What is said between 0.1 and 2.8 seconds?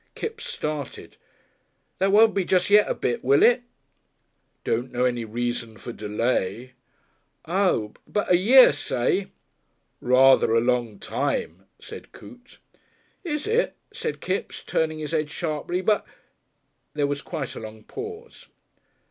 Kipps started. "That won't be just